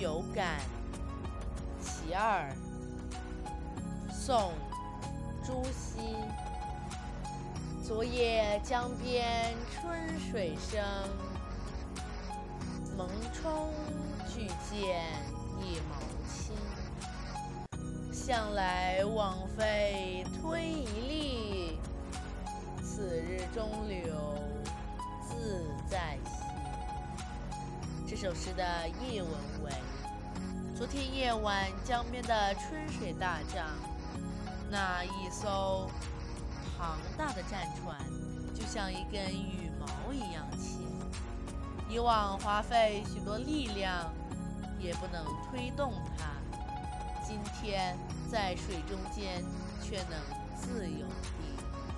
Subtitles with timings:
[0.00, 0.58] 有感。
[1.78, 2.50] 其二，
[4.10, 4.34] 宋·
[5.46, 6.16] 朱熹。
[7.86, 10.82] 昨夜江边春水生，
[12.96, 13.68] 艨艟
[14.26, 15.04] 俱见
[15.60, 16.56] 一毛轻。
[18.10, 21.78] 向来枉费推移力，
[22.82, 24.14] 此日中流
[25.28, 26.30] 自在兮。
[28.06, 29.30] 这首诗的译文
[29.64, 29.72] 为：
[30.80, 33.66] 昨天夜晚江边的春水大涨，
[34.70, 35.90] 那一艘
[36.78, 37.94] 庞大的战船
[38.54, 40.80] 就像一根羽毛一样轻，
[41.86, 44.10] 以往花费许多力量
[44.78, 46.24] 也不能推动它，
[47.22, 47.94] 今天。
[48.30, 49.44] 在水中间，
[49.82, 50.16] 却能
[50.56, 51.89] 自由地。